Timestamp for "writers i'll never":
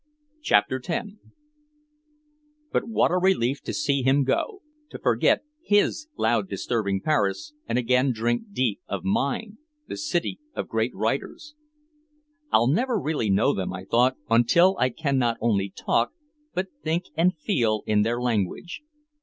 10.95-12.99